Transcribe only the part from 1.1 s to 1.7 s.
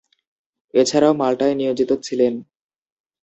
মাল্টায়